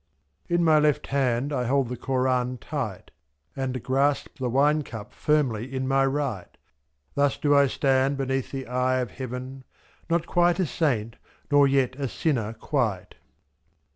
In 0.49 0.63
my 0.63 0.79
left 0.79 1.05
hand 1.13 1.53
I 1.53 1.65
hold 1.67 1.87
the 1.87 1.95
Koran 1.95 2.57
tight, 2.57 3.11
And 3.55 3.83
grasp 3.83 4.39
the 4.39 4.49
wine 4.49 4.81
cup 4.81 5.13
firmly 5.13 5.71
in 5.71 5.87
my 5.87 6.07
right— 6.07 6.49
/A?.Thus 7.15 7.37
do 7.37 7.55
I 7.55 7.67
stand 7.67 8.17
beneath 8.17 8.49
the 8.49 8.65
eye 8.65 8.97
of 8.97 9.11
heaven. 9.11 9.63
Not 10.09 10.25
quite 10.25 10.57
a 10.59 10.65
saint, 10.65 11.17
nor 11.51 11.67
yet 11.67 11.95
a 11.97 12.07
sinner 12.07 12.53
quite. 12.53 13.13